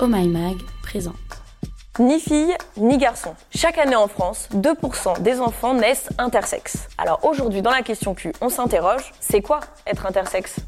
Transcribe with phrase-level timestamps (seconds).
[0.00, 1.16] Oh My Mag présente.
[1.98, 3.34] Ni fille, ni garçon.
[3.52, 6.86] Chaque année en France, 2% des enfants naissent intersexes.
[6.98, 9.58] Alors aujourd'hui, dans la question Q, on s'interroge, c'est quoi
[9.88, 10.60] être intersexe?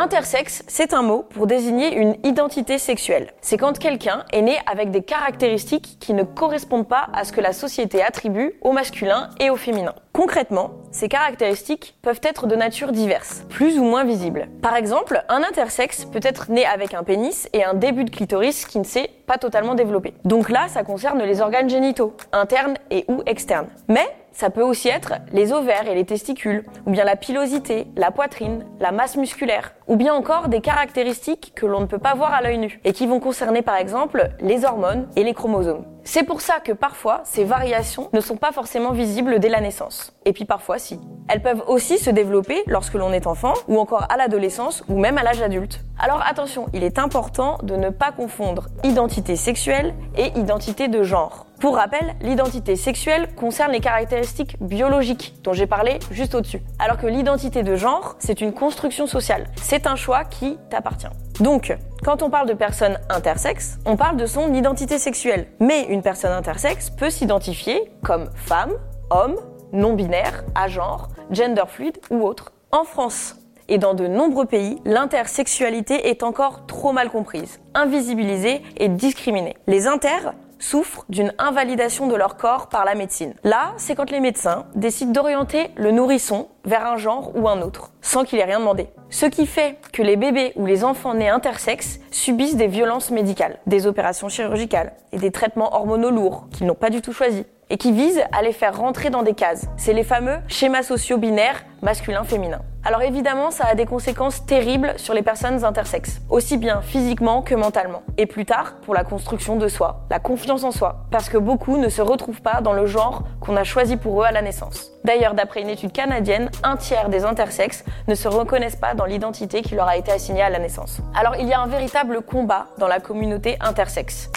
[0.00, 3.32] Intersexe, c'est un mot pour désigner une identité sexuelle.
[3.40, 7.40] C'est quand quelqu'un est né avec des caractéristiques qui ne correspondent pas à ce que
[7.40, 9.96] la société attribue au masculin et au féminin.
[10.12, 14.46] Concrètement, ces caractéristiques peuvent être de nature diverse, plus ou moins visibles.
[14.62, 18.66] Par exemple, un intersexe peut être né avec un pénis et un début de clitoris
[18.66, 20.14] qui ne s'est pas totalement développé.
[20.24, 23.66] Donc là, ça concerne les organes génitaux, internes et ou externes.
[23.88, 24.06] Mais
[24.38, 28.64] ça peut aussi être les ovaires et les testicules, ou bien la pilosité, la poitrine,
[28.78, 32.40] la masse musculaire, ou bien encore des caractéristiques que l'on ne peut pas voir à
[32.40, 35.84] l'œil nu, et qui vont concerner par exemple les hormones et les chromosomes.
[36.04, 40.12] C'est pour ça que parfois, ces variations ne sont pas forcément visibles dès la naissance.
[40.24, 41.00] Et puis parfois, si.
[41.28, 45.18] Elles peuvent aussi se développer lorsque l'on est enfant, ou encore à l'adolescence, ou même
[45.18, 45.80] à l'âge adulte.
[45.98, 51.47] Alors attention, il est important de ne pas confondre identité sexuelle et identité de genre.
[51.60, 56.62] Pour rappel, l'identité sexuelle concerne les caractéristiques biologiques dont j'ai parlé juste au-dessus.
[56.78, 59.48] Alors que l'identité de genre, c'est une construction sociale.
[59.56, 61.08] C'est un choix qui t'appartient.
[61.40, 65.48] Donc, quand on parle de personne intersexes, on parle de son identité sexuelle.
[65.58, 68.72] Mais une personne intersexe peut s'identifier comme femme,
[69.10, 69.34] homme,
[69.72, 72.52] non-binaire, agenre, gender fluide ou autre.
[72.70, 73.34] En France,
[73.68, 79.56] et dans de nombreux pays, l'intersexualité est encore trop mal comprise, invisibilisée et discriminée.
[79.66, 83.34] Les inter souffrent d'une invalidation de leur corps par la médecine.
[83.44, 87.90] Là, c'est quand les médecins décident d'orienter le nourrisson vers un genre ou un autre,
[88.02, 88.88] sans qu'il ait rien demandé.
[89.10, 93.58] Ce qui fait que les bébés ou les enfants nés intersexes subissent des violences médicales,
[93.66, 97.76] des opérations chirurgicales et des traitements hormonaux lourds qu'ils n'ont pas du tout choisis et
[97.76, 99.66] qui visent à les faire rentrer dans des cases.
[99.76, 102.60] C'est les fameux schémas sociaux binaires masculin-féminin.
[102.84, 107.54] Alors évidemment, ça a des conséquences terribles sur les personnes intersexes, aussi bien physiquement que
[107.54, 108.02] mentalement.
[108.16, 111.76] Et plus tard, pour la construction de soi, la confiance en soi, parce que beaucoup
[111.76, 114.92] ne se retrouvent pas dans le genre qu'on a choisi pour eux à la naissance.
[115.04, 119.62] D'ailleurs, d'après une étude canadienne, un tiers des intersexes ne se reconnaissent pas dans l'identité
[119.62, 121.00] qui leur a été assignée à la naissance.
[121.14, 124.30] Alors il y a un véritable combat dans la communauté intersexe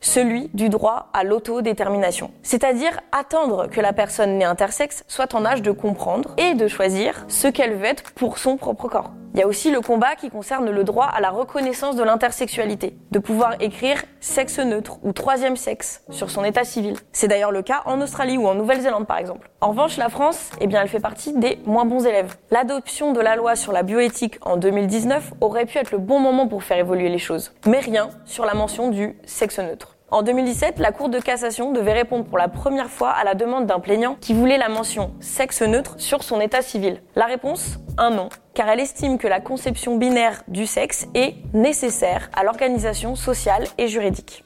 [0.00, 2.30] celui du droit à l'autodétermination.
[2.42, 7.24] C'est-à-dire attendre que la personne née intersexe soit en âge de comprendre et de choisir
[7.28, 9.12] ce qu'elle veut être pour son propre corps.
[9.36, 12.96] Il y a aussi le combat qui concerne le droit à la reconnaissance de l'intersexualité,
[13.10, 16.96] de pouvoir écrire sexe neutre ou troisième sexe sur son état civil.
[17.12, 19.50] C'est d'ailleurs le cas en Australie ou en Nouvelle-Zélande par exemple.
[19.60, 22.38] En revanche, la France, eh bien, elle fait partie des moins bons élèves.
[22.50, 26.48] L'adoption de la loi sur la bioéthique en 2019 aurait pu être le bon moment
[26.48, 29.98] pour faire évoluer les choses, mais rien sur la mention du sexe neutre.
[30.10, 33.66] En 2017, la Cour de cassation devait répondre pour la première fois à la demande
[33.66, 37.02] d'un plaignant qui voulait la mention sexe neutre sur son état civil.
[37.16, 42.30] La réponse Un non, car elle estime que la conception binaire du sexe est nécessaire
[42.34, 44.44] à l'organisation sociale et juridique.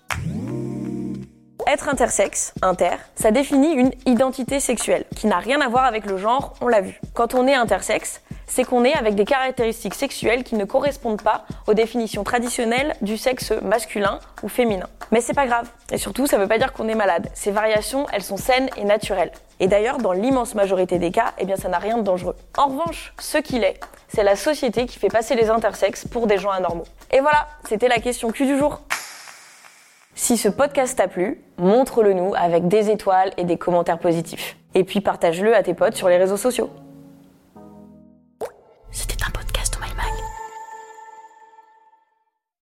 [1.71, 6.17] Être intersexe, inter, ça définit une identité sexuelle qui n'a rien à voir avec le
[6.17, 7.01] genre, on l'a vu.
[7.15, 11.45] Quand on est intersexe, c'est qu'on est avec des caractéristiques sexuelles qui ne correspondent pas
[11.69, 14.89] aux définitions traditionnelles du sexe masculin ou féminin.
[15.13, 15.71] Mais c'est pas grave.
[15.93, 17.29] Et surtout, ça veut pas dire qu'on est malade.
[17.35, 19.31] Ces variations, elles sont saines et naturelles.
[19.61, 22.35] Et d'ailleurs, dans l'immense majorité des cas, eh bien, ça n'a rien de dangereux.
[22.59, 23.79] En revanche, ce qu'il est,
[24.09, 26.87] c'est la société qui fait passer les intersexes pour des gens anormaux.
[27.13, 28.81] Et voilà, c'était la question Q du jour.
[30.31, 34.57] Si ce podcast t'a plu, montre-le nous avec des étoiles et des commentaires positifs.
[34.77, 36.71] Et puis partage-le à tes potes sur les réseaux sociaux.